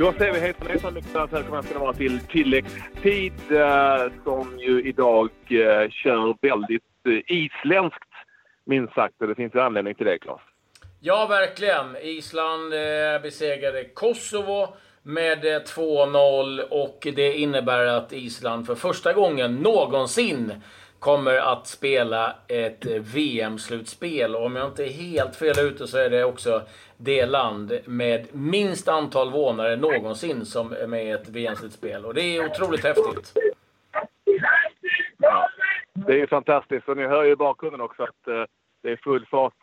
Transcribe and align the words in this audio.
Då 0.00 0.12
säger 0.12 0.32
vi 0.32 0.40
hejsan 0.40 0.80
från 0.80 0.94
mycket 0.94 1.14
varmt 1.14 1.32
välkomna 1.32 1.62
ska 1.62 1.74
ni 1.74 1.80
vara 1.80 1.92
till 1.92 2.20
tilläggstid 2.20 3.32
eh, 3.50 4.12
som 4.24 4.58
ju 4.58 4.82
idag 4.82 5.30
eh, 5.48 5.90
kör 5.90 6.48
väldigt 6.48 6.82
eh, 7.08 7.36
isländskt 7.36 8.08
minst 8.64 8.94
sagt. 8.94 9.14
Och 9.20 9.26
det 9.26 9.34
finns 9.34 9.54
ju 9.54 9.60
anledning 9.60 9.94
till 9.94 10.06
det, 10.06 10.18
Claes. 10.18 10.40
Ja, 11.00 11.26
verkligen. 11.26 11.96
Island 12.02 12.70
besegrade 13.22 13.84
Kosovo 13.84 14.76
med 15.02 15.44
eh, 15.44 15.60
2-0 15.60 16.60
och 16.60 17.06
det 17.14 17.32
innebär 17.32 17.86
att 17.86 18.12
Island 18.12 18.66
för 18.66 18.74
första 18.74 19.12
gången 19.12 19.56
någonsin 19.56 20.52
kommer 20.98 21.34
att 21.36 21.66
spela 21.66 22.34
ett 22.48 22.86
eh, 22.86 23.02
VM-slutspel. 23.14 24.36
Och 24.36 24.44
Om 24.44 24.56
jag 24.56 24.66
inte 24.66 24.84
är 24.84 24.92
helt 24.92 25.36
fel 25.36 25.58
ute 25.58 25.86
så 25.86 25.98
är 25.98 26.10
det 26.10 26.24
också 26.24 26.62
det 26.96 27.26
land 27.26 27.78
med 27.84 28.26
minst 28.32 28.88
antal 28.88 29.30
vånare 29.30 29.76
någonsin 29.76 30.44
som 30.44 30.72
är 30.72 30.86
med 30.86 31.06
i 31.06 31.10
ett 31.10 31.28
VM-slutspel. 31.28 32.04
Och 32.04 32.14
det 32.14 32.22
är 32.22 32.46
otroligt 32.50 32.84
häftigt. 32.84 33.32
Ja, 35.18 35.48
det 35.94 36.12
är 36.12 36.16
ju 36.16 36.26
fantastiskt. 36.26 36.88
Och 36.88 36.96
ni 36.96 37.06
hör 37.06 37.24
ju 37.24 37.32
i 37.32 37.36
bakgrunden 37.36 37.80
också 37.80 38.02
att 38.02 38.28
eh, 38.28 38.44
det 38.82 38.90
är 38.90 38.96
full 38.96 39.26
fart 39.26 39.54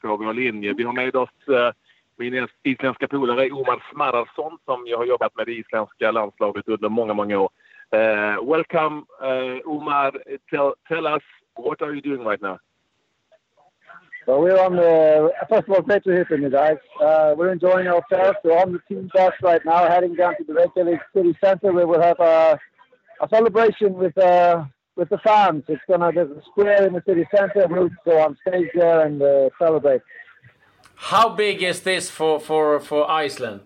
på 0.00 0.16
vår 0.16 0.32
linje. 0.32 0.74
Vi 0.76 0.82
har 0.82 0.92
med 0.92 1.16
oss 1.16 1.30
min 2.16 2.48
isländska 2.62 3.08
polare 3.08 3.50
Omar 3.50 3.84
Smararsson 3.92 4.58
som 4.64 4.82
jag 4.86 4.98
har 4.98 5.04
jobbat 5.04 5.36
med 5.36 5.46
det 5.46 5.52
isländska 5.52 6.10
landslaget 6.10 6.68
under 6.68 6.88
många, 6.88 7.14
många 7.14 7.38
år. 7.38 7.50
Uh, 7.94 8.40
welcome, 8.42 9.04
uh, 9.20 9.60
Omar. 9.66 10.12
Tell, 10.50 10.74
tell 10.88 11.06
us, 11.06 11.22
what 11.56 11.82
are 11.82 11.92
you 11.92 12.00
doing 12.00 12.24
right 12.24 12.40
now? 12.40 12.58
Well, 14.26 14.40
we're 14.40 14.56
on 14.56 14.76
the. 14.76 15.32
First 15.48 15.68
of 15.68 15.74
all, 15.74 15.82
great 15.82 16.04
to 16.04 16.10
hear 16.10 16.24
from 16.24 16.42
you 16.42 16.50
guys. 16.50 16.78
Uh, 17.00 17.34
we're 17.36 17.52
enjoying 17.52 17.88
ourselves. 17.88 18.38
We're 18.44 18.56
on 18.56 18.72
the 18.72 18.78
team 18.88 19.10
bus 19.12 19.32
right 19.42 19.60
now, 19.64 19.88
heading 19.88 20.14
down 20.14 20.36
to 20.36 20.44
the 20.44 20.54
Reykjavik 20.54 21.00
city 21.14 21.36
center, 21.44 21.72
where 21.72 21.86
we'll 21.86 22.00
have 22.00 22.20
a, 22.20 22.58
a 23.20 23.28
celebration 23.28 23.94
with 23.94 24.16
uh, 24.16 24.64
with 24.96 25.08
the 25.08 25.18
fans. 25.18 25.64
It's 25.68 25.82
gonna 25.88 26.12
there's 26.12 26.30
a 26.30 26.42
square 26.50 26.86
in 26.86 26.92
the 26.92 27.02
city 27.06 27.26
center. 27.34 27.66
We'll 27.68 27.90
go 28.04 28.20
on 28.20 28.38
stage 28.46 28.68
there 28.74 29.06
and 29.06 29.20
uh, 29.20 29.50
celebrate. 29.58 30.02
How 31.02 31.28
big 31.28 31.64
is 31.64 31.80
this 31.80 32.08
for 32.08 32.38
for 32.38 32.78
for 32.78 33.10
Iceland? 33.10 33.60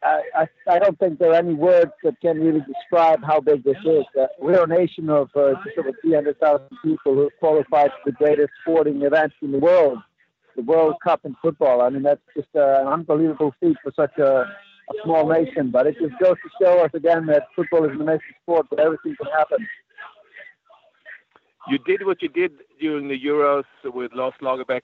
I, 0.00 0.46
I, 0.70 0.78
don't 0.78 0.96
think 1.00 1.18
there 1.18 1.32
are 1.32 1.42
any 1.46 1.54
words 1.54 1.90
that 2.04 2.20
can 2.20 2.38
really 2.38 2.60
describe 2.60 3.20
how 3.24 3.40
big 3.40 3.64
this 3.64 3.76
is. 3.84 4.04
Uh, 4.18 4.26
we're 4.38 4.62
a 4.62 4.66
nation 4.66 5.10
of 5.10 5.28
uh, 5.34 5.54
just 5.64 5.76
over 5.76 5.90
300,000 6.02 6.68
people 6.84 7.14
who 7.16 7.28
qualified 7.40 7.90
for 7.90 8.12
the 8.12 8.12
greatest 8.12 8.50
sporting 8.62 9.02
event 9.02 9.32
in 9.42 9.50
the 9.50 9.58
world, 9.58 9.98
the 10.54 10.62
World 10.62 10.94
Cup 11.02 11.22
in 11.24 11.34
football. 11.42 11.82
I 11.82 11.88
mean, 11.90 12.04
that's 12.04 12.22
just 12.36 12.48
uh, 12.54 12.82
an 12.82 12.86
unbelievable 12.86 13.52
feat 13.58 13.76
for 13.82 13.92
such 13.96 14.16
a, 14.18 14.42
a 14.42 14.94
small 15.02 15.28
nation. 15.28 15.72
But 15.72 15.88
it 15.88 15.96
just 16.00 16.16
goes 16.22 16.36
to 16.44 16.50
show 16.62 16.84
us 16.84 16.92
again 16.94 17.26
that 17.26 17.48
football 17.56 17.84
is 17.84 17.90
an 17.90 18.00
amazing 18.00 18.34
sport, 18.42 18.66
but 18.70 18.78
everything 18.78 19.16
can 19.20 19.32
happen. 19.36 19.66
You 21.68 21.78
did 21.78 22.06
what 22.06 22.22
you 22.22 22.28
did 22.28 22.52
during 22.80 23.08
the 23.08 23.18
Euros 23.20 23.64
with 23.84 24.12
Lars 24.14 24.34
Lagerbäck, 24.40 24.82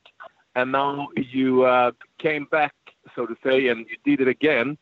and 0.54 0.72
now 0.72 1.08
you 1.16 1.64
uh, 1.64 1.92
came 2.18 2.46
back, 2.50 2.74
so 3.14 3.26
to 3.26 3.34
say, 3.44 3.68
and 3.68 3.86
you 3.88 3.96
did 4.04 4.20
it 4.20 4.28
again 4.28 4.76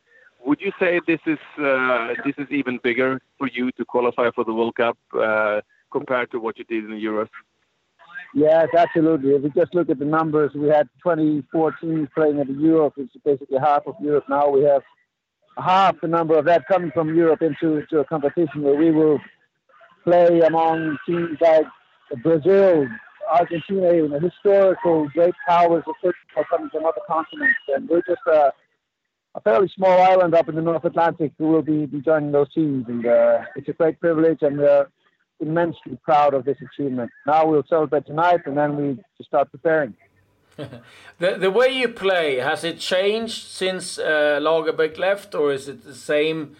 would 0.45 0.61
you 0.61 0.71
say 0.79 0.99
this 1.07 1.19
is 1.25 1.39
uh, 1.57 2.13
this 2.25 2.35
is 2.37 2.47
even 2.51 2.79
bigger 2.83 3.21
for 3.37 3.47
you 3.47 3.71
to 3.73 3.85
qualify 3.85 4.29
for 4.35 4.43
the 4.43 4.53
World 4.53 4.75
Cup 4.75 4.97
uh, 5.19 5.61
compared 5.91 6.31
to 6.31 6.39
what 6.39 6.57
you 6.57 6.65
did 6.65 6.85
in 6.85 6.91
the 6.91 7.03
Euros? 7.03 7.29
Yes, 8.35 8.67
absolutely. 8.77 9.31
If 9.31 9.43
we 9.43 9.51
just 9.51 9.73
look 9.75 9.89
at 9.89 9.99
the 9.99 10.05
numbers, 10.05 10.51
we 10.55 10.67
had 10.67 10.89
24 11.01 11.75
teams 11.79 12.09
playing 12.15 12.39
at 12.39 12.47
the 12.47 12.53
Euros, 12.53 12.91
which 12.95 13.15
is 13.15 13.21
basically 13.23 13.59
half 13.59 13.85
of 13.85 13.95
Europe. 14.01 14.25
Now 14.27 14.49
we 14.49 14.63
have 14.63 14.81
half 15.57 16.01
the 16.01 16.07
number 16.07 16.37
of 16.37 16.45
that 16.45 16.67
coming 16.67 16.91
from 16.91 17.15
Europe 17.15 17.41
into, 17.43 17.77
into 17.77 17.99
a 17.99 18.05
competition 18.05 18.63
where 18.63 18.75
we 18.75 18.91
will 18.91 19.19
play 20.03 20.41
among 20.41 20.97
teams 21.07 21.37
like 21.39 21.65
Brazil, 22.21 22.87
Argentina, 23.31 23.93
even 23.93 24.11
the 24.11 24.19
historical 24.19 25.09
great 25.09 25.33
powers 25.47 25.83
of 25.87 25.95
football 26.01 26.43
coming 26.49 26.69
from 26.69 26.85
other 26.85 27.01
continents. 27.07 27.59
And 27.73 27.89
we're 27.89 28.01
just 28.01 28.21
uh, 28.27 28.51
a 29.35 29.41
fairly 29.41 29.71
small 29.75 30.01
island 30.01 30.35
up 30.35 30.49
in 30.49 30.55
the 30.55 30.61
North 30.61 30.85
Atlantic 30.85 31.31
who 31.37 31.47
will 31.47 31.61
be, 31.61 31.85
be 31.85 32.01
joining 32.01 32.31
those 32.31 32.51
teams. 32.53 32.85
And 32.87 33.05
uh, 33.05 33.41
it's 33.55 33.67
a 33.69 33.73
great 33.73 33.99
privilege, 33.99 34.39
and 34.41 34.57
we're 34.57 34.87
immensely 35.39 35.97
proud 36.03 36.33
of 36.33 36.45
this 36.45 36.57
achievement. 36.61 37.11
Now 37.25 37.47
we'll 37.47 37.63
celebrate 37.67 38.05
tonight, 38.05 38.41
and 38.45 38.57
then 38.57 38.75
we 38.75 38.99
just 39.17 39.29
start 39.29 39.51
preparing. 39.51 39.95
the 40.55 41.37
the 41.37 41.49
way 41.49 41.67
you 41.69 41.89
play 41.89 42.37
has 42.37 42.63
it 42.63 42.77
changed 42.77 43.47
since 43.47 43.97
uh, 43.97 44.39
Lagerbäck 44.39 44.99
left, 44.99 45.33
or 45.33 45.51
is 45.51 45.67
it 45.67 45.83
the 45.83 45.95
same 45.95 46.55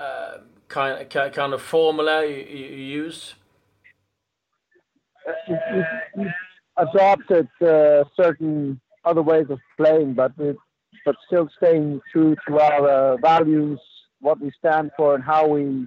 uh, 0.00 0.38
kind 0.66 1.08
kind 1.08 1.52
of 1.54 1.62
formula 1.62 2.26
you, 2.26 2.36
you 2.36 2.76
use? 3.04 3.34
Uh, 5.28 5.32
we've, 6.16 6.26
adopted 6.76 7.48
uh, 7.60 8.04
certain 8.16 8.80
other 9.04 9.22
ways 9.22 9.46
of 9.50 9.58
playing, 9.76 10.14
but 10.14 10.32
it, 10.38 10.56
but 11.04 11.14
still 11.26 11.48
staying 11.56 12.00
true 12.12 12.34
to 12.48 12.58
our 12.58 12.88
uh, 12.88 13.16
values, 13.18 13.78
what 14.20 14.40
we 14.40 14.50
stand 14.58 14.90
for, 14.96 15.14
and 15.14 15.24
how 15.24 15.46
we 15.46 15.86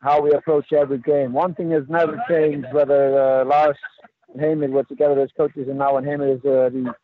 how 0.00 0.20
we 0.20 0.32
approach 0.32 0.72
every 0.72 0.98
game. 0.98 1.32
One 1.32 1.54
thing 1.54 1.70
has 1.72 1.84
never 1.88 2.18
changed, 2.28 2.68
whether 2.72 3.20
uh, 3.20 3.44
Lars 3.44 3.76
and 4.32 4.42
Heyman 4.42 4.70
were 4.70 4.84
together 4.84 5.20
as 5.20 5.30
coaches 5.36 5.68
and 5.68 5.78
now 5.78 5.94
when 5.94 6.04
Heyman 6.04 6.36
is 6.36 6.44
uh, 6.44 6.70
the 6.70 6.94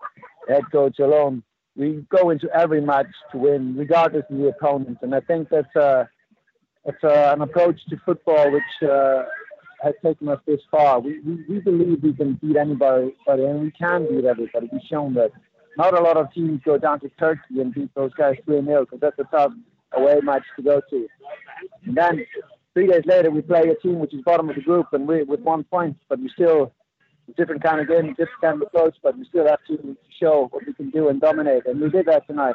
head 0.48 0.62
coach 0.72 0.98
alone. 0.98 1.42
We 1.76 2.06
go 2.08 2.30
into 2.30 2.48
every 2.54 2.80
match 2.80 3.12
to 3.32 3.38
win, 3.38 3.76
regardless 3.76 4.24
of 4.30 4.38
the 4.38 4.48
opponent, 4.48 4.98
and 5.02 5.14
I 5.14 5.20
think 5.20 5.50
that's 5.50 5.76
uh, 5.76 6.04
that's 6.86 7.04
uh, 7.04 7.34
an 7.34 7.42
approach 7.42 7.78
to 7.90 7.96
football 8.04 8.50
which 8.50 8.88
uh, 8.90 9.24
has 9.82 9.94
taken 10.04 10.28
us 10.28 10.40
this 10.46 10.60
far. 10.70 11.00
We, 11.00 11.20
we, 11.20 11.44
we 11.48 11.58
believe 11.60 12.02
we 12.02 12.14
can 12.14 12.34
beat 12.34 12.56
anybody, 12.56 13.14
but 13.26 13.38
and 13.38 13.60
we 13.60 13.70
can 13.70 14.08
beat 14.08 14.24
everybody. 14.24 14.68
We've 14.72 14.80
shown 14.90 15.14
that 15.14 15.32
not 15.76 15.98
a 15.98 16.02
lot 16.02 16.16
of 16.16 16.32
teams 16.32 16.60
go 16.64 16.78
down 16.78 17.00
to 17.00 17.10
Turkey 17.18 17.60
and 17.60 17.74
beat 17.74 17.94
those 17.94 18.12
guys 18.14 18.36
3 18.44 18.64
0 18.64 18.84
because 18.84 19.00
that's 19.00 19.18
a 19.18 19.24
tough 19.24 19.52
away 19.92 20.20
match 20.22 20.44
to 20.56 20.62
go 20.62 20.80
to. 20.90 21.08
And 21.84 21.96
then 21.96 22.26
three 22.74 22.86
days 22.86 23.04
later, 23.04 23.30
we 23.30 23.42
play 23.42 23.68
a 23.68 23.74
team 23.76 23.98
which 23.98 24.14
is 24.14 24.22
bottom 24.22 24.48
of 24.48 24.56
the 24.56 24.62
group 24.62 24.86
and 24.92 25.06
we 25.06 25.22
with 25.22 25.40
one 25.40 25.64
point, 25.64 25.96
but 26.08 26.18
we 26.18 26.30
still 26.30 26.72
different 27.36 27.62
kind 27.62 27.80
of 27.80 27.88
game, 27.88 28.10
different 28.10 28.40
kind 28.40 28.62
of 28.62 28.68
approach, 28.68 28.96
but 29.02 29.16
we 29.18 29.24
still 29.24 29.46
have 29.46 29.58
to 29.66 29.96
show 30.20 30.48
what 30.50 30.66
we 30.66 30.72
can 30.74 30.90
do 30.90 31.08
and 31.08 31.20
dominate, 31.20 31.66
and 31.66 31.80
we 31.80 31.90
did 31.90 32.06
that 32.06 32.26
tonight. 32.26 32.54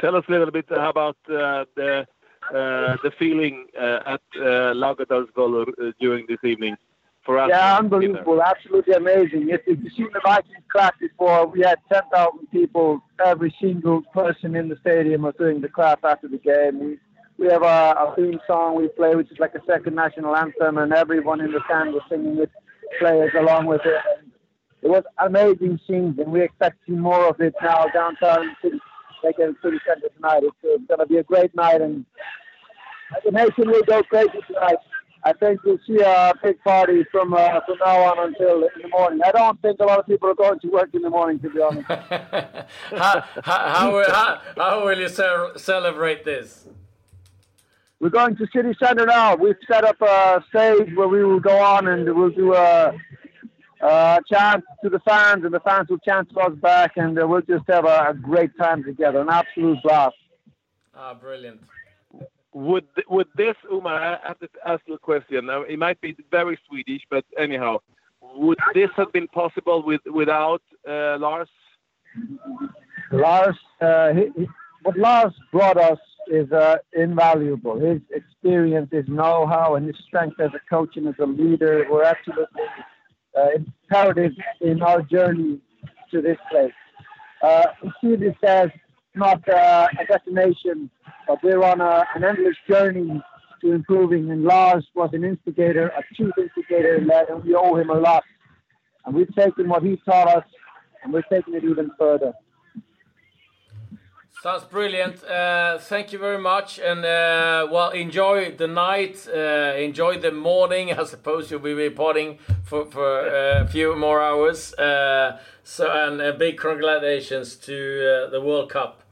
Tell 0.00 0.14
us 0.14 0.24
a 0.28 0.30
little 0.30 0.50
bit 0.50 0.66
about 0.70 1.16
uh, 1.28 1.64
the 1.74 2.06
the 2.52 3.12
feeling 3.18 3.66
uh, 3.78 4.14
at 4.14 4.20
uh, 4.36 4.72
Laugardalsvöllur 4.74 5.68
uh, 5.68 5.92
during 6.00 6.26
this 6.26 6.42
evening 6.44 6.76
for 7.28 7.38
us. 7.38 7.50
Yeah, 7.50 7.76
unbelievable, 7.76 8.42
absolutely 8.42 8.94
amazing. 8.94 9.50
If, 9.50 9.60
if 9.66 9.78
you've 9.82 9.92
seen 9.92 10.08
the 10.14 10.20
Vikings 10.24 10.64
clap 10.72 10.98
before, 10.98 11.46
we 11.46 11.60
had 11.60 11.78
10,000 11.92 12.46
people, 12.50 13.02
every 13.22 13.54
single 13.60 14.00
person 14.14 14.56
in 14.56 14.70
the 14.70 14.76
stadium 14.80 15.22
was 15.22 15.34
doing 15.38 15.60
the 15.60 15.68
clap 15.68 16.02
after 16.04 16.26
the 16.26 16.38
game. 16.38 16.80
We, 16.80 16.98
we 17.38 17.52
have 17.52 17.62
a, 17.62 17.66
a 17.66 18.14
theme 18.16 18.40
song 18.46 18.76
we 18.76 18.88
play, 18.88 19.14
which 19.14 19.30
is 19.30 19.38
like 19.38 19.54
a 19.54 19.62
second 19.66 19.94
national 19.94 20.34
anthem, 20.34 20.78
and 20.78 20.90
everyone 20.92 21.42
in 21.42 21.52
the 21.52 21.60
stand 21.66 21.92
was 21.92 22.02
singing 22.08 22.38
it, 22.38 22.50
players 22.98 23.32
along 23.38 23.66
with 23.66 23.82
it. 23.84 24.00
And 24.16 24.32
it 24.80 24.88
was 24.88 25.04
amazing 25.18 25.78
scenes, 25.86 26.18
and 26.18 26.32
we 26.32 26.42
expect 26.42 26.78
to 26.86 26.92
see 26.92 26.98
more 26.98 27.28
of 27.28 27.38
it 27.40 27.54
now 27.62 27.86
downtown 27.92 28.56
City, 28.62 28.80
like 29.22 29.38
in 29.38 29.54
City 29.62 29.78
Center 29.86 30.08
tonight. 30.16 30.44
It's, 30.44 30.56
it's 30.62 30.86
going 30.88 31.00
to 31.00 31.06
be 31.06 31.18
a 31.18 31.22
great 31.22 31.54
night, 31.54 31.82
and 31.82 32.06
the 33.24 33.30
nation 33.30 33.68
will 33.68 33.82
go 33.82 34.02
crazy 34.04 34.38
tonight. 34.46 34.76
I 35.24 35.32
think 35.32 35.60
you'll 35.64 35.78
see 35.86 35.98
a 36.00 36.32
big 36.42 36.62
party 36.62 37.04
from 37.10 37.34
uh, 37.34 37.60
from 37.66 37.78
now 37.84 38.02
on 38.02 38.28
until 38.28 38.62
in 38.62 38.82
the 38.82 38.88
morning. 38.88 39.20
I 39.24 39.32
don't 39.32 39.60
think 39.60 39.80
a 39.80 39.84
lot 39.84 39.98
of 39.98 40.06
people 40.06 40.30
are 40.30 40.34
going 40.34 40.60
to 40.60 40.68
work 40.68 40.90
in 40.94 41.02
the 41.02 41.10
morning, 41.10 41.40
to 41.40 41.50
be 41.50 41.60
honest. 41.60 41.88
how, 41.88 42.04
how, 42.92 43.24
how, 43.42 44.04
how, 44.06 44.40
how 44.56 44.84
will 44.84 44.98
you 44.98 45.08
ce 45.08 45.20
celebrate 45.56 46.24
this? 46.24 46.68
We're 48.00 48.10
going 48.10 48.36
to 48.36 48.46
City 48.54 48.74
Center 48.80 49.06
now. 49.06 49.34
We've 49.34 49.56
set 49.66 49.84
up 49.84 50.00
a 50.00 50.42
stage 50.50 50.94
where 50.94 51.08
we 51.08 51.24
will 51.24 51.40
go 51.40 51.58
on 51.58 51.88
and 51.88 52.14
we'll 52.14 52.30
do 52.30 52.54
a, 52.54 52.94
a 53.82 54.20
chant 54.30 54.62
to 54.84 54.88
the 54.88 55.00
fans, 55.00 55.44
and 55.44 55.52
the 55.52 55.60
fans 55.60 55.88
will 55.90 55.98
chant 55.98 56.30
to 56.30 56.38
us 56.38 56.54
back, 56.62 56.92
and 56.96 57.18
uh, 57.18 57.26
we'll 57.26 57.42
just 57.42 57.64
have 57.68 57.84
a, 57.84 58.10
a 58.10 58.14
great 58.14 58.56
time 58.56 58.84
together, 58.84 59.20
an 59.20 59.28
absolute 59.28 59.78
blast. 59.82 60.14
Ah, 60.94 61.14
brilliant 61.14 61.60
would 62.66 62.86
would 63.08 63.28
this 63.36 63.56
Umar? 63.72 63.96
I 64.02 64.28
have 64.28 64.38
to 64.40 64.48
ask 64.66 64.82
you 64.86 64.94
a 64.94 64.98
question. 64.98 65.48
It 65.68 65.78
might 65.78 66.00
be 66.00 66.16
very 66.30 66.58
Swedish, 66.66 67.02
but 67.08 67.24
anyhow, 67.38 67.78
would 68.34 68.58
this 68.74 68.90
have 68.96 69.12
been 69.12 69.28
possible 69.28 69.82
with 69.90 70.00
without 70.06 70.62
uh, 70.88 71.18
Lars? 71.18 71.48
Lars, 73.12 73.56
uh, 73.80 74.12
he, 74.12 74.46
what 74.82 74.96
Lars 74.96 75.34
brought 75.52 75.76
us 75.76 75.98
is 76.26 76.50
uh, 76.50 76.76
invaluable. 76.92 77.78
His 77.78 78.00
experience, 78.10 78.88
his 78.90 79.08
know-how, 79.08 79.76
and 79.76 79.86
his 79.86 79.96
strength 80.06 80.38
as 80.40 80.50
a 80.54 80.62
coach 80.68 80.96
and 80.96 81.06
as 81.08 81.14
a 81.20 81.26
leader 81.26 81.86
were 81.90 82.04
absolutely 82.04 82.62
uh, 83.38 83.48
imperative 83.54 84.32
in 84.60 84.82
our 84.82 85.00
journey 85.02 85.60
to 86.10 86.20
this 86.20 86.38
place. 86.50 86.72
uh, 87.42 87.66
we 87.82 87.92
see 88.00 88.16
this 88.16 88.36
as 88.42 88.68
not 89.14 89.46
uh, 89.48 89.88
a 90.00 90.04
destination, 90.06 90.90
but 91.28 91.44
we're 91.44 91.62
on 91.62 91.80
a, 91.80 92.04
an 92.14 92.24
endless 92.24 92.56
journey 92.66 93.22
to 93.60 93.72
improving. 93.72 94.30
And 94.30 94.42
Lars 94.42 94.86
was 94.94 95.10
an 95.12 95.22
instigator, 95.22 95.88
a 95.88 96.02
chief 96.14 96.32
instigator 96.38 96.96
and 96.96 97.44
we 97.44 97.54
owe 97.54 97.76
him 97.76 97.90
a 97.90 97.94
lot. 97.94 98.24
And 99.04 99.14
we've 99.14 99.32
taken 99.34 99.68
what 99.68 99.82
he 99.82 99.96
taught 100.04 100.28
us, 100.28 100.44
and 101.02 101.12
we're 101.12 101.22
taking 101.22 101.54
it 101.54 101.64
even 101.64 101.90
further. 101.98 102.32
Sounds 104.42 104.64
brilliant. 104.64 105.24
Uh, 105.24 105.78
thank 105.78 106.12
you 106.12 106.18
very 106.18 106.38
much, 106.38 106.78
and 106.78 107.04
uh, 107.04 107.66
well, 107.72 107.90
enjoy 107.90 108.52
the 108.52 108.68
night. 108.68 109.26
Uh, 109.26 109.74
enjoy 109.76 110.18
the 110.18 110.30
morning. 110.30 110.92
I 110.98 111.04
suppose 111.04 111.50
you'll 111.50 111.60
be 111.60 111.74
reporting 111.74 112.38
for 112.62 112.84
for 112.86 113.20
uh, 113.28 113.64
a 113.64 113.66
few 113.66 113.96
more 113.96 114.22
hours. 114.22 114.74
Uh, 114.74 115.40
so, 115.64 115.90
and 115.90 116.20
uh, 116.20 116.32
big 116.32 116.56
congratulations 116.56 117.56
to 117.56 118.28
the 118.30 118.40
World 118.40 118.70
Cup. 118.70 119.02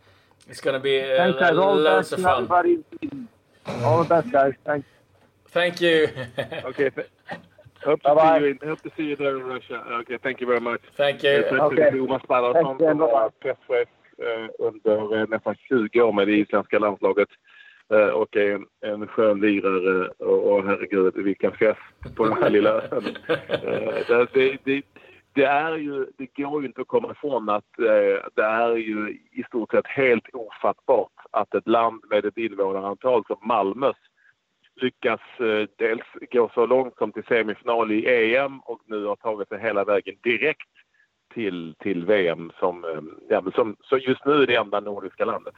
It's 0.48 0.60
to 0.60 0.80
be 0.80 1.00
Thanks, 1.00 1.38
guys. 1.38 1.56
All 1.56 1.76
loads 1.76 2.12
of 2.12 2.20
fun. 2.20 2.44
Everybody. 2.44 2.84
All 3.66 4.02
the 4.02 4.08
best, 4.08 4.30
guys. 4.30 4.54
Thanks. 4.64 4.86
Thank 5.48 5.80
you. 5.80 6.08
okay. 6.64 6.90
Hope 7.84 8.02
to, 8.02 8.36
see 8.38 8.44
you 8.44 8.50
in, 8.50 8.68
hope 8.68 8.82
to 8.82 8.90
see 8.96 9.04
you 9.04 9.16
there 9.16 9.36
in 9.36 9.44
Russia. 9.44 9.82
Okay, 10.00 10.18
thank 10.22 10.40
you 10.40 10.46
very 10.46 10.60
much. 10.60 10.80
Thank 10.96 11.22
you. 11.22 11.44
Okay. 11.44 11.90
Som 11.90 12.98
var 12.98 13.30
presschef 13.40 13.88
under 14.58 15.26
nästan 15.26 15.54
20 15.54 16.02
år 16.02 16.12
med 16.12 16.26
det 16.26 16.32
isländska 16.32 16.78
landslaget. 16.78 17.28
Och 18.14 18.36
är 18.36 18.54
en, 18.54 18.66
en 18.80 19.06
skön 19.06 19.40
lirare 19.40 20.08
och, 20.08 20.52
och 20.52 20.64
herregud 20.64 21.14
vilken 21.16 21.52
fest 21.52 22.14
på 22.14 22.24
den 22.24 22.42
här 22.42 22.50
lilla 22.50 22.82
ön. 22.82 23.16
det, 24.08 24.26
det, 24.34 24.56
det, 24.64 24.82
det, 25.36 25.44
är 25.44 25.76
ju, 25.76 26.06
det 26.18 26.42
går 26.42 26.62
ju 26.62 26.68
inte 26.68 26.80
att 26.80 26.86
komma 26.86 27.12
ifrån 27.12 27.48
att 27.48 27.78
eh, 27.78 28.28
det 28.34 28.42
är 28.42 28.76
ju 28.76 29.18
i 29.32 29.42
stort 29.42 29.70
sett 29.70 29.86
helt 29.86 30.24
ofattbart 30.32 31.12
att 31.30 31.54
ett 31.54 31.68
land 31.68 32.04
med 32.10 32.24
ett 32.24 32.36
invånarantal 32.36 33.24
som 33.26 33.36
Malmös 33.42 33.96
lyckas 34.80 35.20
eh, 35.38 35.68
dels 35.78 36.32
gå 36.32 36.50
så 36.54 36.66
långt 36.66 36.96
som 36.98 37.12
till 37.12 37.24
semifinal 37.28 37.92
i 37.92 38.34
EM 38.34 38.60
och 38.60 38.80
nu 38.86 39.04
har 39.04 39.16
tagit 39.16 39.48
sig 39.48 39.60
hela 39.60 39.84
vägen 39.84 40.14
direkt 40.22 40.70
till, 41.34 41.74
till 41.78 42.04
VM 42.04 42.52
som, 42.58 42.84
eh, 42.84 43.00
ja, 43.28 43.42
som, 43.54 43.76
så 43.80 43.98
just 43.98 44.24
nu 44.24 44.42
är 44.42 44.46
det 44.46 44.56
enda 44.56 44.80
nordiska 44.80 45.24
landet. 45.24 45.54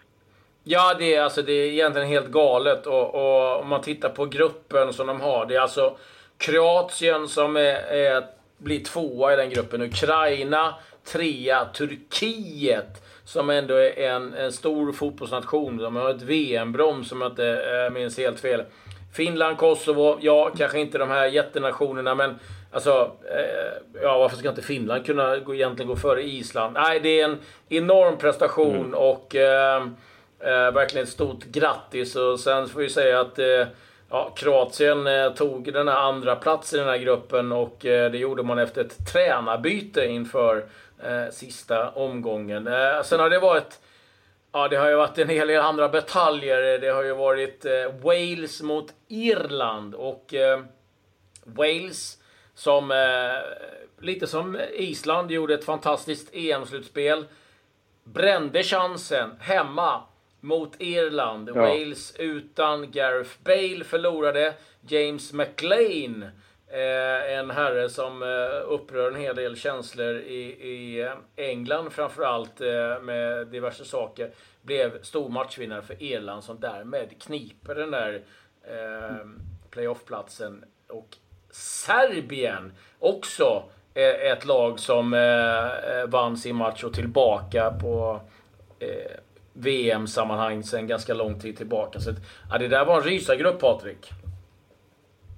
Ja, 0.64 0.94
det 0.98 1.14
är, 1.14 1.22
alltså, 1.22 1.42
det 1.42 1.52
är 1.52 1.70
egentligen 1.70 2.08
helt 2.08 2.30
galet. 2.30 2.86
Och, 2.86 3.14
och 3.14 3.60
om 3.60 3.68
man 3.68 3.80
tittar 3.80 4.08
på 4.08 4.26
gruppen 4.26 4.92
som 4.92 5.06
de 5.06 5.20
har. 5.20 5.46
Det 5.46 5.54
är 5.54 5.60
alltså 5.60 5.96
Kroatien 6.38 7.28
som 7.28 7.56
är, 7.56 7.76
är, 7.92 8.37
blir 8.58 8.84
tvåa 8.84 9.32
i 9.32 9.36
den 9.36 9.50
gruppen. 9.50 9.82
Ukraina 9.82 10.74
trea. 11.04 11.64
Turkiet 11.64 13.04
som 13.24 13.50
ändå 13.50 13.74
är 13.74 13.98
en, 13.98 14.34
en 14.34 14.52
stor 14.52 14.92
fotbollsnation. 14.92 15.76
De 15.76 15.96
har 15.96 16.10
ett 16.10 16.22
VM-brons 16.22 17.12
om 17.12 17.20
jag 17.20 17.32
inte 17.32 17.62
äh, 17.86 17.92
minns 17.92 18.18
helt 18.18 18.40
fel. 18.40 18.62
Finland, 19.14 19.58
Kosovo, 19.58 20.18
ja, 20.20 20.50
kanske 20.58 20.80
inte 20.80 20.98
de 20.98 21.10
här 21.10 21.26
jättenationerna, 21.26 22.14
men 22.14 22.38
alltså, 22.72 23.12
eh, 23.30 24.00
ja, 24.02 24.18
varför 24.18 24.36
ska 24.36 24.48
inte 24.48 24.62
Finland 24.62 25.06
kunna 25.06 25.36
gå, 25.36 25.54
egentligen 25.54 25.88
gå 25.88 25.96
före 25.96 26.22
Island? 26.22 26.74
Nej, 26.74 27.00
det 27.00 27.20
är 27.20 27.24
en 27.24 27.38
enorm 27.68 28.18
prestation 28.18 28.76
mm. 28.76 28.94
och 28.94 29.36
eh, 29.36 29.82
eh, 30.40 30.70
verkligen 30.72 31.04
ett 31.04 31.12
stort 31.12 31.44
grattis. 31.44 32.16
Och 32.16 32.40
sen 32.40 32.68
får 32.68 32.80
vi 32.80 32.88
säga 32.88 33.20
att 33.20 33.38
eh, 33.38 33.66
ja, 34.10 34.32
Kroatien 34.36 35.06
eh, 35.06 35.32
tog 35.32 35.72
den 35.72 35.88
här 35.88 35.96
andra 35.96 36.36
platsen 36.36 36.78
i 36.78 36.82
den 36.82 36.90
här 36.90 36.98
gruppen 36.98 37.52
och 37.52 37.86
eh, 37.86 38.10
det 38.10 38.18
gjorde 38.18 38.42
man 38.42 38.58
efter 38.58 38.84
ett 38.84 39.12
tränarbyte 39.12 40.06
inför 40.06 40.66
eh, 41.02 41.30
sista 41.32 41.90
omgången. 41.90 42.66
Eh, 42.66 43.02
sen 43.04 43.20
har 43.20 43.30
det 43.30 43.38
varit 43.38 43.80
Ja, 44.52 44.68
det 44.68 44.76
har 44.76 44.88
ju 44.88 44.96
varit 44.96 45.18
en 45.18 45.28
hel 45.28 45.48
del 45.48 45.60
andra 45.60 45.88
bataljer. 45.88 46.78
Det 46.78 46.88
har 46.88 47.02
ju 47.02 47.14
varit 47.14 47.64
eh, 47.64 47.92
Wales 48.02 48.62
mot 48.62 48.94
Irland 49.08 49.94
och 49.94 50.34
eh, 50.34 50.60
Wales 51.44 52.18
som 52.54 52.90
eh, 52.90 54.04
lite 54.04 54.26
som 54.26 54.60
Island 54.72 55.30
gjorde 55.30 55.54
ett 55.54 55.64
fantastiskt 55.64 56.34
EM-slutspel. 56.34 57.24
Brände 58.04 58.62
chansen 58.62 59.30
hemma 59.40 60.02
mot 60.40 60.72
Irland. 60.78 61.48
Ja. 61.48 61.54
Wales 61.54 62.16
utan 62.18 62.90
Gareth 62.90 63.30
Bale 63.44 63.84
förlorade. 63.84 64.54
James 64.80 65.32
McLean 65.32 66.24
Eh, 66.70 67.38
en 67.38 67.50
herre 67.50 67.88
som 67.88 68.22
eh, 68.22 68.72
upprör 68.72 69.10
en 69.10 69.20
hel 69.20 69.36
del 69.36 69.56
känslor 69.56 70.16
i, 70.16 70.42
i 70.68 71.00
eh, 71.00 71.12
England 71.36 71.92
framförallt 71.92 72.60
eh, 72.60 73.00
med 73.02 73.46
diverse 73.46 73.84
saker. 73.84 74.30
Blev 74.62 75.02
stor 75.02 75.28
matchvinnare 75.28 75.82
för 75.82 76.02
Irland 76.02 76.44
som 76.44 76.60
därmed 76.60 77.22
kniper 77.22 77.74
den 77.74 77.90
där 77.90 78.22
eh, 78.62 79.26
playoffplatsen. 79.70 80.64
Och 80.88 81.16
Serbien 81.50 82.72
också 82.98 83.64
eh, 83.94 84.32
ett 84.32 84.44
lag 84.44 84.80
som 84.80 85.14
eh, 85.14 86.06
vann 86.06 86.36
sin 86.36 86.56
match 86.56 86.84
och 86.84 86.94
tillbaka 86.94 87.70
på 87.70 88.20
VM-sammanhang 89.62 90.62
sedan 90.62 90.86
ganska 90.86 91.14
lång 91.14 91.38
tid 91.38 91.56
tillbaka. 91.56 91.98
Så 92.00 92.10
ja, 92.50 92.58
det 92.58 92.68
där 92.68 92.84
var 92.84 92.96
en 92.96 93.02
rysargrupp 93.02 93.60
Patrik. 93.60 94.10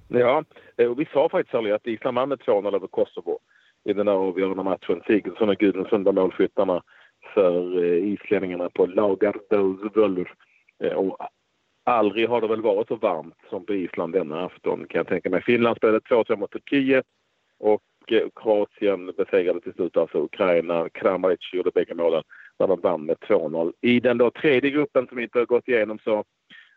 Ja, 0.08 0.44
eh, 0.76 0.90
och 0.90 1.00
vi 1.00 1.08
sa 1.12 1.28
faktiskt 1.28 1.54
aldrig 1.54 1.74
att 1.74 1.86
Island 1.86 2.14
vann 2.14 2.28
med 2.28 2.38
2-0 2.38 2.74
över 2.74 2.86
Kosovo 2.86 3.38
i 3.84 3.92
den 3.92 4.06
där 4.06 4.12
avgörande 4.12 4.62
matchen. 4.62 5.02
Sigurdsson 5.06 5.48
och 5.48 5.56
Gudrunsen 5.56 6.04
var 6.04 6.12
målskyttarna 6.12 6.82
för 7.34 7.84
eh, 7.84 8.12
islänningarna 8.12 8.70
på 8.70 8.86
Lagardalsvöllur. 8.86 10.34
Eh, 10.84 10.92
och 10.92 11.16
aldrig 11.84 12.28
har 12.28 12.40
det 12.40 12.48
väl 12.48 12.62
varit 12.62 12.88
så 12.88 12.96
varmt 12.96 13.36
som 13.50 13.66
på 13.66 13.74
Island 13.74 14.12
denna 14.12 14.44
afton 14.44 14.86
kan 14.88 14.98
jag 14.98 15.06
tänka 15.06 15.30
mig. 15.30 15.42
Finland 15.42 15.76
spelade 15.76 15.98
2-2 15.98 16.36
mot 16.36 16.50
Turkiet 16.50 17.06
och 17.58 17.82
Eh, 18.12 18.28
Kroatien 18.36 19.12
besegrade 19.16 19.60
till 19.60 19.72
slut 19.72 19.96
alltså 19.96 20.18
Ukraina. 20.18 20.88
Kramaric 20.88 21.52
gjorde 21.52 21.70
bägge 21.70 21.94
målen 21.94 22.22
när 22.58 22.66
de 22.66 22.80
vann 22.80 23.06
med 23.06 23.16
2-0. 23.16 23.72
I 23.80 24.00
den 24.00 24.18
då 24.18 24.30
tredje 24.30 24.70
gruppen 24.70 25.06
som 25.06 25.16
vi 25.16 25.22
inte 25.22 25.38
har 25.38 25.46
gått 25.46 25.68
igenom 25.68 25.98
så 26.04 26.18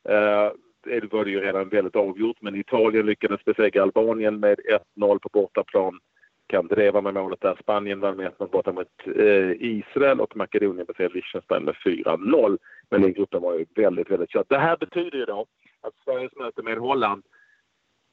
eh, 0.09 0.51
det 0.85 1.13
var 1.13 1.25
det 1.25 1.31
ju 1.31 1.39
redan 1.39 1.69
väldigt 1.69 1.95
avgjort, 1.95 2.37
men 2.41 2.55
Italien 2.55 3.05
lyckades 3.05 3.45
besegra 3.45 3.83
Albanien 3.83 4.39
med 4.39 4.59
1-0 4.97 5.19
på 5.19 5.29
bortaplan. 5.33 5.99
Kandreva 6.47 7.01
med 7.01 7.13
målet 7.13 7.41
där. 7.41 7.57
Spanien 7.61 7.99
vann 7.99 8.17
med 8.17 8.31
1-0 8.31 8.51
borta 8.51 8.71
mot 8.71 8.87
eh, 9.15 9.51
Israel 9.59 10.21
och 10.21 10.35
Makedonien 10.35 10.85
besegrade 10.85 11.13
Liechtenstein 11.13 11.63
med 11.63 11.75
4-0. 11.75 12.57
Men 12.89 13.01
den 13.01 13.13
gruppen 13.13 13.41
var 13.41 13.53
ju 13.53 13.65
väldigt, 13.75 14.11
väldigt 14.11 14.29
kört. 14.29 14.49
Det 14.49 14.57
här 14.57 14.77
betyder 14.77 15.17
ju 15.17 15.25
då 15.25 15.45
att 15.81 15.93
Sveriges 16.05 16.35
möte 16.35 16.61
med 16.61 16.77
Holland, 16.77 17.23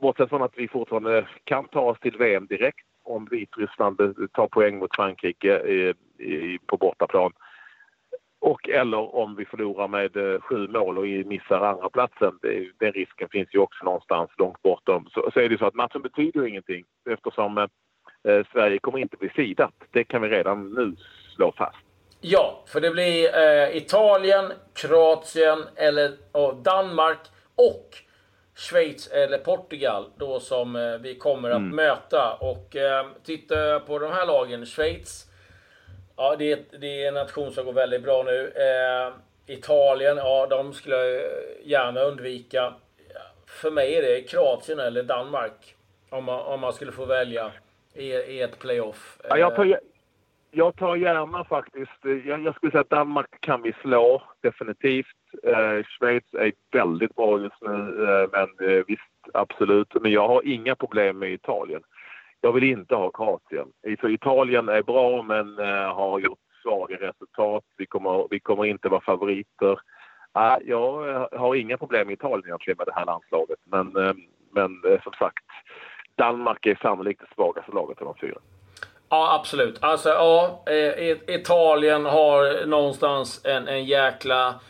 bortsett 0.00 0.28
från 0.28 0.42
att 0.42 0.58
vi 0.58 0.68
fortfarande 0.68 1.28
kan 1.44 1.68
ta 1.68 1.80
oss 1.80 2.00
till 2.00 2.16
VM 2.16 2.46
direkt 2.46 2.89
om 3.10 3.28
Vitryssland 3.30 3.98
tar 4.32 4.46
poäng 4.46 4.78
mot 4.78 4.96
Frankrike 4.96 5.52
i, 6.18 6.58
på 6.66 6.76
bortaplan, 6.76 7.32
och 8.40 8.68
eller 8.68 9.14
om 9.14 9.36
vi 9.36 9.44
förlorar 9.44 9.88
med 9.88 10.16
eh, 10.16 10.40
sju 10.40 10.68
mål 10.68 10.98
och 10.98 11.04
missar 11.04 11.60
andra 11.60 11.90
platsen. 11.90 12.38
Det, 12.42 12.70
den 12.78 12.92
risken 12.92 13.28
finns 13.28 13.48
ju 13.54 13.58
också 13.58 13.84
någonstans 13.84 14.30
långt 14.38 14.62
bortom. 14.62 15.08
Så, 15.14 15.30
så 15.34 15.40
är 15.40 15.48
det 15.48 15.58
så 15.58 15.66
att 15.66 15.74
matchen 15.74 16.02
betyder 16.02 16.46
ingenting 16.46 16.84
eftersom 17.10 17.58
eh, 17.58 17.66
eh, 18.28 18.46
Sverige 18.52 18.78
kommer 18.78 18.98
inte 18.98 19.16
bli 19.16 19.28
sidat. 19.28 19.74
Det 19.90 20.04
kan 20.04 20.22
vi 20.22 20.28
redan 20.28 20.70
nu 20.74 20.96
slå 21.36 21.52
fast. 21.52 21.78
Ja, 22.20 22.64
för 22.72 22.80
det 22.80 22.90
blir 22.90 23.24
eh, 23.38 23.76
Italien, 23.76 24.52
Kroatien 24.74 25.58
eller 25.76 26.10
och 26.32 26.56
Danmark 26.56 27.18
och 27.54 28.09
Schweiz 28.60 29.10
eller 29.12 29.38
Portugal 29.38 30.04
då 30.16 30.40
som 30.40 30.76
eh, 30.76 30.98
vi 30.98 31.14
kommer 31.14 31.50
att 31.50 31.56
mm. 31.56 31.76
möta. 31.76 32.32
Och 32.40 32.76
eh, 32.76 33.06
titta 33.24 33.80
på 33.80 33.98
de 33.98 34.12
här 34.12 34.26
lagen. 34.26 34.66
Schweiz 34.66 35.30
Ja, 36.20 36.36
det 36.38 36.52
är, 36.52 36.78
det 36.78 37.04
är 37.04 37.08
en 37.08 37.14
nation 37.14 37.52
som 37.52 37.64
går 37.64 37.72
väldigt 37.72 38.02
bra 38.02 38.22
nu. 38.22 38.52
Eh, 38.56 39.12
Italien, 39.54 40.16
ja, 40.16 40.46
de 40.46 40.72
skulle 40.72 40.96
jag 40.96 41.22
gärna 41.64 42.00
undvika. 42.00 42.74
För 43.46 43.70
mig 43.70 43.94
är 43.94 44.02
det 44.02 44.22
Kroatien 44.22 44.78
eller 44.78 45.02
Danmark. 45.02 45.74
Om 46.10 46.24
man, 46.24 46.40
om 46.40 46.60
man 46.60 46.72
skulle 46.72 46.92
få 46.92 47.04
välja 47.04 47.52
i, 47.94 48.06
i 48.12 48.42
ett 48.42 48.58
playoff. 48.58 49.18
Ja, 49.28 49.38
jag, 49.38 49.56
tar, 49.56 49.80
jag 50.50 50.76
tar 50.76 50.96
gärna 50.96 51.44
faktiskt... 51.44 52.04
Jag, 52.26 52.42
jag, 52.42 52.54
skulle 52.54 52.72
säga 52.72 52.80
att 52.80 52.90
Danmark 52.90 53.40
kan 53.40 53.62
vi 53.62 53.72
slå, 53.82 54.22
definitivt. 54.40 55.16
Eh, 55.42 55.84
Schweiz 55.84 56.24
är 56.32 56.52
väldigt 56.72 57.14
bra 57.14 57.40
just 57.40 57.62
nu, 57.62 58.04
eh, 58.04 58.28
men 58.32 58.70
eh, 58.70 58.84
visst, 58.86 59.34
absolut. 59.34 59.94
Men 60.00 60.12
jag 60.12 60.28
har 60.28 60.46
inga 60.46 60.74
problem 60.74 61.18
med 61.18 61.32
Italien. 61.32 61.82
Jag 62.40 62.52
vill 62.52 62.64
inte 62.64 62.94
ha 62.94 63.10
Kroatien. 63.10 63.66
Så 64.00 64.08
Italien 64.08 64.68
är 64.68 64.82
bra 64.82 65.22
men 65.22 65.58
eh, 65.58 65.94
har 65.94 66.20
gjort 66.20 66.38
svaga 66.62 66.96
resultat. 66.96 67.64
Vi 67.76 67.86
kommer, 67.86 68.26
vi 68.30 68.40
kommer 68.40 68.64
inte 68.64 68.88
vara 68.88 69.00
favoriter. 69.00 69.80
Ah, 70.32 70.56
eh, 70.56 70.62
jag 70.66 71.28
har 71.32 71.54
inga 71.54 71.78
problem 71.78 72.06
med 72.06 72.14
Italien 72.14 72.46
egentligen 72.46 72.78
med 72.78 72.86
det 72.86 72.94
här 72.94 73.06
landslaget. 73.06 73.58
Men, 73.64 73.96
eh, 73.96 74.14
men 74.50 74.82
eh, 74.92 75.02
som 75.02 75.12
sagt, 75.12 75.44
Danmark 76.14 76.66
är 76.66 76.78
sannolikt 76.82 77.20
det 77.20 77.34
svagaste 77.34 77.72
laget 77.72 77.98
av 77.98 78.04
de 78.04 78.14
fyra. 78.20 78.38
Ja, 79.08 79.38
absolut. 79.40 79.78
Alltså, 79.82 80.08
ja, 80.08 80.64
Italien 81.26 82.06
har 82.06 82.66
någonstans 82.66 83.44
en, 83.44 83.68
en 83.68 83.84
jäkla 83.84 84.60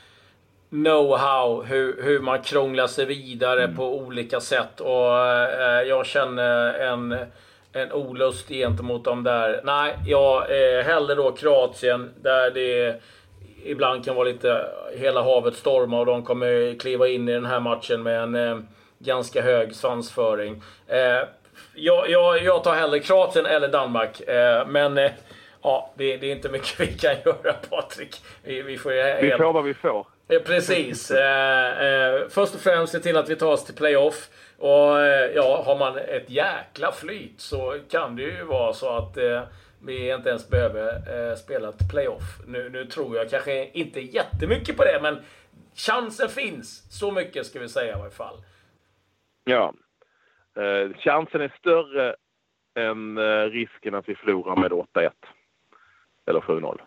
know-how 0.71 1.63
hur, 1.63 2.03
hur 2.03 2.21
man 2.21 2.43
krånglar 2.43 2.87
sig 2.87 3.07
vidare 3.07 3.65
mm. 3.65 3.77
på 3.77 3.99
olika 3.99 4.41
sätt. 4.41 4.81
Och 4.81 5.19
eh, 5.19 5.83
jag 5.83 6.07
känner 6.07 6.75
en, 6.75 7.17
en 7.73 7.93
olust 7.93 8.49
gentemot 8.49 9.05
dem 9.05 9.25
där. 9.25 9.61
Nej, 9.65 9.97
jag 10.07 10.43
eh, 10.51 10.85
hellre 10.85 11.15
då 11.15 11.33
Kroatien 11.33 12.11
där 12.23 12.51
det 12.51 13.01
ibland 13.65 14.05
kan 14.05 14.15
vara 14.15 14.29
lite 14.29 14.67
hela 14.97 15.23
havet 15.23 15.55
stormar 15.55 15.99
och 15.99 16.07
de 16.07 16.25
kommer 16.25 16.79
kliva 16.79 17.09
in 17.09 17.29
i 17.29 17.33
den 17.33 17.47
här 17.47 17.61
matchen 17.61 18.03
med 18.03 18.23
en 18.23 18.35
eh, 18.35 18.59
ganska 18.99 19.43
hög 19.43 19.75
svansföring. 19.75 20.63
Eh, 20.87 21.29
jag, 21.75 22.11
jag, 22.11 22.43
jag 22.43 22.65
tar 22.65 22.75
hellre 22.75 22.99
Kroatien 23.01 23.47
eller 23.47 23.69
Danmark. 23.69 24.21
Eh, 24.21 24.67
men 24.67 24.99
eh, 24.99 25.11
ja, 25.63 25.93
det, 25.95 26.17
det, 26.17 26.27
är 26.27 26.33
inte 26.33 26.49
mycket 26.49 26.81
vi 26.81 26.87
kan 26.87 27.15
göra 27.25 27.53
Patrik. 27.71 28.17
Vi, 28.45 28.63
vi, 28.63 28.79
får, 28.79 29.23
vi 29.23 29.31
får 29.31 29.53
vad 29.53 29.65
vi 29.65 29.75
får. 29.75 30.07
Precis. 30.39 31.11
Eh, 31.21 31.87
eh, 31.87 32.29
först 32.29 32.55
och 32.55 32.61
främst 32.61 32.93
se 32.93 32.99
till 32.99 33.17
att 33.17 33.29
vi 33.29 33.37
tar 33.37 33.53
oss 33.53 33.65
till 33.65 33.75
playoff. 33.75 34.29
Och 34.59 35.01
eh, 35.01 35.31
ja, 35.35 35.63
har 35.67 35.79
man 35.79 35.99
ett 35.99 36.31
jäkla 36.31 36.93
flyt 36.93 37.41
så 37.41 37.79
kan 37.91 38.17
det 38.17 38.23
ju 38.23 38.45
vara 38.45 38.73
så 38.73 38.89
att 38.89 39.17
eh, 39.17 39.43
vi 39.83 40.13
inte 40.13 40.29
ens 40.29 40.49
behöver 40.49 40.95
eh, 41.31 41.37
spela 41.37 41.69
ett 41.69 41.91
playoff. 41.91 42.41
Nu, 42.47 42.69
nu 42.69 42.85
tror 42.85 43.17
jag 43.17 43.31
kanske 43.31 43.71
inte 43.71 44.01
jättemycket 44.01 44.77
på 44.77 44.85
det, 44.85 44.99
men 45.03 45.19
chansen 45.75 46.29
finns. 46.29 46.99
Så 46.99 47.13
mycket 47.13 47.47
ska 47.47 47.61
vi 47.61 47.69
säga 47.69 47.97
i 47.97 48.01
alla 48.01 48.11
fall. 48.11 48.37
Ja. 49.45 49.75
Eh, 50.57 50.99
chansen 50.99 51.41
är 51.41 51.55
större 51.59 52.17
än 52.79 53.19
risken 53.51 53.95
att 53.95 54.09
vi 54.09 54.15
förlorar 54.15 54.57
med 54.57 54.73
8-1. 54.73 55.11
Eller 56.27 56.41
7-0. 56.41 56.81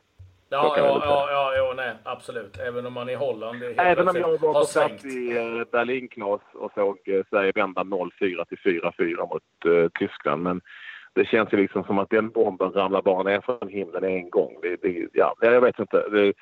Ja, 0.53 0.73
ja, 0.77 1.01
ja, 1.05 1.27
ja, 1.31 1.55
ja, 1.55 1.73
nej, 1.75 1.93
absolut. 2.03 2.57
Även 2.59 2.85
om 2.85 2.93
man 2.93 3.09
i 3.09 3.15
Holland 3.15 3.63
Även 3.77 4.07
om 4.07 4.15
jag 4.15 4.37
var 4.37 4.53
på 4.53 4.67
plats 4.73 5.05
i 5.05 5.37
eh, 5.37 5.71
Berlin 5.71 6.07
Knas 6.07 6.41
och 6.53 6.71
såg 6.75 6.97
eh, 7.05 7.23
Sverige 7.29 7.51
vända 7.55 7.81
0-4 7.81 8.45
till 8.45 8.57
4-4 8.57 9.29
mot 9.29 9.43
uh, 9.65 9.89
Tyskland. 9.99 10.43
Men 10.43 10.61
det 11.13 11.25
känns 11.25 11.53
ju 11.53 11.57
liksom 11.57 11.83
som 11.83 11.99
att 11.99 12.09
den 12.09 12.29
bomben 12.29 12.71
ramlar 12.71 13.01
bara 13.01 13.23
ner 13.23 13.41
från 13.41 13.69
himlen 13.69 14.03
en 14.03 14.29
gång. 14.29 14.57
Det, 14.61 14.75
det, 14.81 15.07
ja, 15.13 15.35
jag 15.41 15.61
vet 15.61 15.79
inte. 15.79 16.09
Det, 16.09 16.33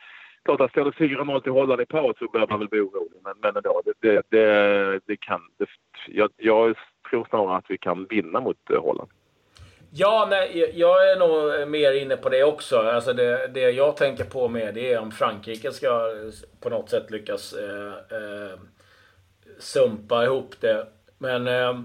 klart 0.45 0.61
att 0.61 0.71
står 0.71 0.85
det 0.85 0.91
4-0 0.91 1.39
till 1.39 1.51
Holland 1.51 1.81
i 1.81 1.85
paus 1.85 2.17
så 2.19 2.27
bör 2.27 2.47
man 2.47 2.59
väl 2.59 2.69
bli 2.69 2.79
orolig. 2.79 3.19
Men, 3.23 3.33
men 3.41 3.55
ändå, 3.55 3.81
det, 3.85 3.93
det, 3.99 4.21
det, 4.29 4.99
det 5.05 5.17
kan... 5.17 5.41
Det, 5.57 5.65
jag, 6.07 6.29
jag 6.37 6.75
tror 7.09 7.27
snarare 7.29 7.57
att 7.57 7.69
vi 7.69 7.77
kan 7.77 8.05
vinna 8.09 8.39
mot 8.39 8.57
Holland. 8.69 9.09
Ja, 9.93 10.27
nej, 10.29 10.71
jag 10.75 11.11
är 11.11 11.15
nog 11.15 11.67
mer 11.67 11.91
inne 11.91 12.17
på 12.17 12.29
det 12.29 12.43
också. 12.43 12.77
Alltså 12.77 13.13
det, 13.13 13.47
det 13.47 13.71
jag 13.71 13.97
tänker 13.97 14.23
på 14.23 14.47
med 14.47 14.73
det 14.73 14.93
är 14.93 14.99
om 14.99 15.11
Frankrike 15.11 15.71
ska 15.71 16.13
på 16.59 16.69
något 16.69 16.89
sätt 16.89 17.11
lyckas 17.11 17.53
eh, 17.53 17.93
eh, 18.17 18.59
sumpa 19.59 20.23
ihop 20.23 20.55
det. 20.59 20.87
Men 21.17 21.47
eh, 21.47 21.79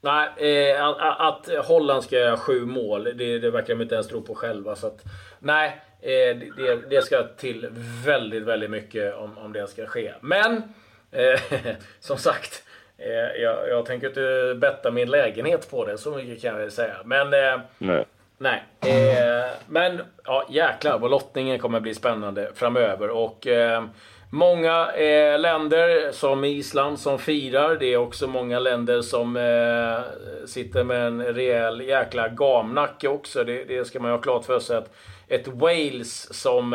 nej, 0.00 0.28
eh, 0.72 0.84
att, 0.84 1.20
att 1.20 1.66
Holland 1.66 2.04
ska 2.04 2.18
göra 2.18 2.36
sju 2.36 2.66
mål, 2.66 3.04
det, 3.04 3.38
det 3.38 3.50
verkar 3.50 3.74
de 3.74 3.82
inte 3.82 3.94
ens 3.94 4.08
tro 4.08 4.22
på 4.22 4.34
själva. 4.34 4.76
Så 4.76 4.86
att, 4.86 5.04
nej, 5.38 5.80
eh, 6.00 6.36
det, 6.56 6.90
det 6.90 7.02
ska 7.04 7.22
till 7.36 7.68
väldigt, 8.04 8.42
väldigt 8.42 8.70
mycket 8.70 9.14
om, 9.14 9.38
om 9.38 9.52
det 9.52 9.66
ska 9.66 9.86
ske. 9.86 10.12
Men, 10.20 10.62
eh, 11.10 11.40
som 12.00 12.16
sagt. 12.16 12.62
Eh, 13.00 13.42
jag, 13.42 13.68
jag 13.68 13.86
tänker 13.86 14.06
inte 14.06 14.54
betta 14.60 14.90
min 14.90 15.10
lägenhet 15.10 15.70
på 15.70 15.84
det, 15.84 15.98
så 15.98 16.10
mycket 16.10 16.42
kan 16.42 16.60
jag 16.60 16.72
säga. 16.72 16.96
Men... 17.04 17.34
Eh, 17.34 17.60
nej. 17.78 18.04
Nej. 18.38 18.62
Eh, 18.80 19.50
men 19.68 20.00
ja, 20.24 20.46
jäklar 20.50 20.98
vad 20.98 21.10
lottningen 21.10 21.58
kommer 21.58 21.80
bli 21.80 21.94
spännande 21.94 22.50
framöver. 22.54 23.10
Och 23.10 23.46
eh, 23.46 23.84
många 24.30 24.92
eh, 24.92 25.38
länder 25.38 26.12
som 26.12 26.44
Island 26.44 26.98
som 26.98 27.18
firar. 27.18 27.76
Det 27.76 27.86
är 27.86 27.96
också 27.96 28.26
många 28.26 28.58
länder 28.58 29.02
som 29.02 29.36
eh, 29.36 30.46
sitter 30.46 30.84
med 30.84 31.06
en 31.06 31.24
rejäl 31.24 31.80
jäkla 31.80 32.28
gamnacke 32.28 33.08
också. 33.08 33.44
Det, 33.44 33.64
det, 33.64 33.84
ska 33.84 34.00
man 34.00 34.10
ju 34.10 34.14
ha 34.16 34.22
klart 34.22 34.44
för 34.44 34.58
sig. 34.58 34.76
Att 34.76 34.92
ett 35.28 35.48
Wales 35.48 36.34
som... 36.34 36.72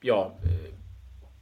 ja 0.00 0.32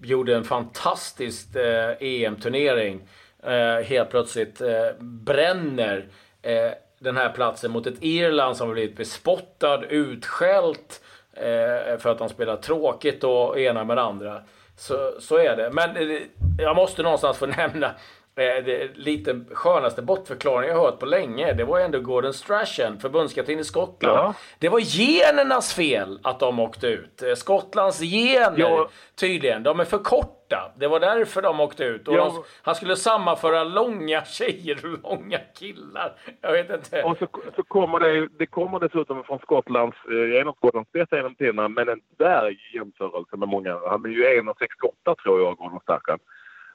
gjorde 0.02 0.34
en 0.34 0.44
fantastisk 0.44 1.56
eh, 1.56 1.96
EM-turnering. 2.00 3.00
Eh, 3.42 3.84
helt 3.84 4.10
plötsligt 4.10 4.60
eh, 4.60 4.90
bränner 5.00 6.08
eh, 6.42 6.70
den 6.98 7.16
här 7.16 7.32
platsen 7.32 7.70
mot 7.70 7.86
ett 7.86 7.98
Irland 8.00 8.56
som 8.56 8.66
har 8.66 8.74
blivit 8.74 8.96
bespottad, 8.96 9.84
utskällt 9.88 11.02
eh, 11.32 11.98
för 11.98 12.06
att 12.06 12.18
de 12.18 12.28
spelar 12.28 12.56
tråkigt 12.56 13.24
och 13.24 13.58
ena 13.60 13.84
med 13.84 13.98
andra. 13.98 14.42
Så, 14.76 15.20
så 15.20 15.36
är 15.36 15.56
det. 15.56 15.70
Men 15.72 15.96
eh, 15.96 16.20
jag 16.58 16.76
måste 16.76 17.02
någonstans 17.02 17.38
få 17.38 17.46
nämna 17.56 17.94
det 18.38 18.96
lite 18.96 19.40
skönaste 19.52 20.02
bortförklaringen 20.02 20.76
jag 20.76 20.82
hört 20.82 20.98
på 20.98 21.06
länge, 21.06 21.52
det 21.52 21.64
var 21.64 21.80
ändå 21.80 22.00
Gordon 22.00 22.32
Strachan, 22.32 22.98
förbundskapten 23.00 23.58
i 23.58 23.64
Skottland. 23.64 24.18
Ja. 24.18 24.34
Det 24.58 24.68
var 24.68 24.80
genernas 24.80 25.74
fel 25.74 26.20
att 26.22 26.40
de 26.40 26.60
åkte 26.60 26.86
ut. 26.86 27.22
Eh, 27.22 27.34
Skottlands 27.34 28.00
gener, 28.00 28.58
ja. 28.58 28.88
tydligen, 29.20 29.62
de 29.62 29.80
är 29.80 29.84
för 29.84 29.98
korta. 29.98 30.72
Det 30.76 30.88
var 30.88 31.00
därför 31.00 31.42
de 31.42 31.60
åkte 31.60 31.84
ut. 31.84 32.08
Och 32.08 32.14
ja. 32.14 32.24
de, 32.24 32.42
han 32.62 32.74
skulle 32.74 32.96
sammanföra 32.96 33.64
långa 33.64 34.24
tjejer 34.24 34.78
och 34.84 35.02
långa 35.02 35.38
killar. 35.58 36.12
Jag 36.40 36.52
vet 36.52 36.70
inte. 36.70 37.02
Och 37.02 37.18
så, 37.18 37.26
så 37.56 37.62
kommer 37.62 38.00
det, 38.00 38.28
det 38.38 38.46
kommer 38.46 38.80
dessutom 38.80 39.24
från 39.24 39.38
Skottlands, 39.38 39.96
eh, 40.10 40.40
en 40.40 40.48
av 40.48 40.52
Skottlands 40.52 40.92
bästa 40.92 41.16
genom 41.16 41.34
tiderna, 41.34 41.68
men 41.68 41.88
en 41.88 42.00
dvärgjämförelse 42.18 43.36
med 43.36 43.48
många. 43.48 43.78
Han 43.88 44.04
är 44.04 44.08
ju 44.08 44.24
1,68 44.24 45.14
tror 45.22 45.40
jag, 45.40 45.56
Gordon 45.56 45.80
Strachan. 45.80 46.18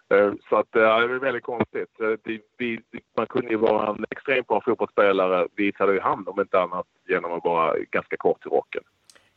Eh, 0.09 0.33
så 0.49 0.55
att, 0.55 0.67
ja, 0.71 0.99
det 0.99 1.13
är 1.13 1.19
väldigt 1.19 1.43
konstigt. 1.43 2.01
Eh, 2.01 2.09
det, 2.23 2.39
vi, 2.57 2.79
man 3.17 3.27
kunde 3.27 3.49
ju 3.49 3.57
vara 3.57 3.89
en 3.89 4.05
extremt 4.09 4.47
bra 4.47 4.61
fotbollsspelare, 4.61 5.47
visade 5.55 5.93
ju 5.93 5.99
han 5.99 6.27
om 6.27 6.39
inte 6.39 6.59
annat 6.59 6.85
genom 7.07 7.33
att 7.33 7.43
vara 7.43 7.77
ganska 7.91 8.17
kort 8.17 8.45
i 8.45 8.49
rocken. 8.49 8.83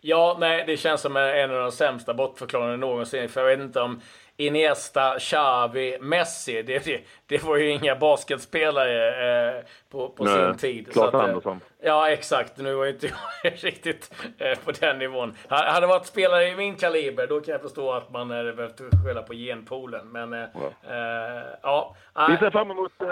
Ja, 0.01 0.37
nej, 0.41 0.65
det 0.67 0.77
känns 0.77 1.01
som 1.01 1.17
en 1.17 1.51
av 1.51 1.61
de 1.61 1.73
sämsta 1.73 2.15
bortförklaringarna 2.15 2.77
någonsin. 2.77 3.29
För 3.29 3.41
jag 3.41 3.57
vet 3.57 3.61
inte 3.61 3.81
om 3.81 4.01
Iniesta, 4.37 5.19
Xavi, 5.19 5.99
Messi. 6.01 6.63
Det, 6.63 6.85
det, 6.85 7.01
det 7.27 7.45
var 7.45 7.57
ju 7.57 7.71
inga 7.71 7.97
basketspelare 7.97 9.57
eh, 9.59 9.65
på, 9.91 10.09
på 10.09 10.25
Nej, 10.25 10.35
sin 10.35 10.57
tid. 10.57 10.93
Klart 10.93 11.11
så 11.11 11.17
att, 11.17 11.29
Andersson. 11.29 11.61
Ja, 11.83 12.11
exakt. 12.11 12.59
Nu 12.59 12.75
var 12.75 12.87
inte 12.87 13.07
jag 13.07 13.53
riktigt 13.63 14.15
eh, 14.39 14.59
på 14.65 14.73
den 14.81 14.99
nivån. 14.99 15.35
Hade 15.49 15.81
det 15.81 15.87
varit 15.87 16.07
spelare 16.07 16.49
i 16.49 16.57
min 16.57 16.75
kaliber, 16.75 17.27
då 17.27 17.41
kan 17.41 17.53
jag 17.53 17.61
förstå 17.61 17.93
att 17.93 18.13
man 18.13 18.31
hade 18.31 18.53
behövt 18.53 18.81
skälla 19.05 19.23
på 19.23 19.35
genpoolen. 19.35 20.09
Men 20.13 20.33
eh, 20.33 20.49
ja. 20.55 20.73
Eh, 20.91 21.45
ja. 21.63 21.95
Vi 22.29 22.37
ser 22.37 22.51
fram 22.51 22.71
emot, 22.71 22.93
eh, 23.03 23.09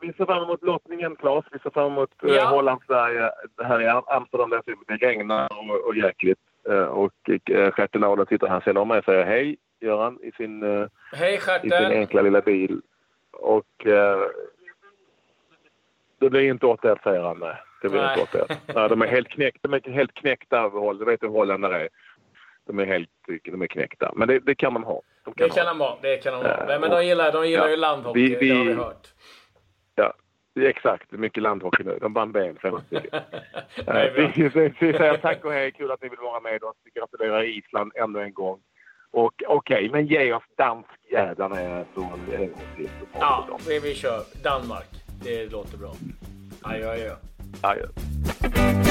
vi 0.00 0.12
ser 0.12 0.24
fram 0.24 0.42
emot 0.42 0.62
lottningen, 0.62 1.16
Claes. 1.16 1.44
Vi 1.52 1.58
ser 1.58 1.70
fram 1.70 1.92
emot 1.92 2.10
eh, 2.22 2.34
ja. 2.34 2.44
Holland-Sverige 2.44 3.30
här 3.64 3.82
i 3.82 3.88
Amsterdam. 4.06 4.50
Det 4.86 4.96
regnar 5.06 5.48
och, 5.52 5.86
och 5.86 5.96
jäkligt. 5.96 6.38
och 6.90 7.30
eh, 7.50 7.70
Stjärten 7.70 8.26
sitter 8.28 8.46
här 8.46 8.60
sedan 8.60 8.88
med 8.88 8.98
och 8.98 9.04
säger 9.04 9.26
hej 9.26 9.56
Göran 9.80 10.18
i 10.22 10.32
sin, 10.32 10.62
eh, 10.62 10.86
Hej, 11.12 11.40
i 11.62 11.70
sin 11.70 11.72
enkla 11.72 12.22
lilla 12.22 12.40
bil. 12.40 12.80
Och 13.32 13.86
eh, 13.86 14.20
det 16.18 16.30
blir 16.30 16.50
inte 16.50 16.66
8 16.66 16.98
säger 17.02 17.22
han. 17.22 17.38
Nej, 17.38 17.56
det 17.82 17.88
blir 17.88 18.00
nej. 18.00 18.20
inte 18.20 18.42
8 18.42 18.54
nej, 18.74 18.88
De 18.88 19.02
är 19.02 19.06
helt 19.06 19.28
knäckta, 19.28 19.68
de 19.68 19.74
är 19.74 19.90
helt 19.90 20.14
knäckta 20.14 20.60
av. 20.60 20.98
Du 20.98 21.04
vet 21.04 21.22
hur 21.22 21.28
holländare 21.28 21.82
är. 21.82 21.88
De 22.66 22.78
är 22.78 22.86
helt 22.86 23.10
de 23.44 23.62
är 23.62 23.66
knäckta. 23.66 24.12
Men 24.16 24.28
det, 24.28 24.38
det 24.38 24.54
kan 24.54 24.72
man 24.72 24.84
ha. 24.84 25.02
De 25.24 25.34
kan 25.34 25.48
det, 25.48 25.54
kan 25.54 25.66
de 25.66 25.80
ha. 25.80 25.98
det 26.02 26.16
kan 26.16 26.32
de 26.32 26.48
ha. 26.48 26.64
Nej, 26.66 26.80
men 26.80 26.90
de 26.90 27.06
gillar, 27.06 27.32
de 27.32 27.48
gillar 27.48 27.64
ja, 27.64 27.70
ju 27.70 27.76
landhockey, 27.76 28.20
vi, 28.20 28.36
vi, 28.36 28.48
det 28.48 28.54
har 28.54 28.64
vi 28.64 28.72
hört. 28.72 29.08
Ja, 29.94 30.14
exakt. 30.60 31.12
Mycket 31.12 31.42
landhockey 31.42 31.84
nu. 31.84 31.98
De 32.00 32.12
vann 32.12 32.32
VM 32.32 32.56
senast. 32.62 32.86
vi 32.90 33.00
säger 34.92 35.16
tack 35.16 35.44
och 35.44 35.52
hej. 35.52 35.72
Kul 35.72 35.90
att 35.90 36.02
ni 36.02 36.08
vill 36.08 36.18
vara 36.18 36.40
med 36.40 36.64
oss. 36.64 36.76
Vi 36.84 37.00
gratulerar 37.00 37.42
Island 37.42 37.92
ännu 37.94 38.22
en 38.22 38.32
gång. 38.32 38.60
Och 39.10 39.32
okej, 39.48 39.76
okay, 39.76 39.90
men 39.90 40.06
ge 40.06 40.32
oss 40.32 40.42
danskjävlarna 40.58 41.60
en 41.60 41.84
gång 41.94 42.10
till. 42.76 42.88
Ja, 43.12 43.58
vi, 43.68 43.78
vi 43.78 43.94
kör 43.94 44.22
Danmark. 44.42 44.88
Det 45.24 45.52
låter 45.52 45.78
bra. 45.78 45.92
Adjö, 46.62 46.90
adjö. 46.90 47.14
Adjö. 47.60 48.85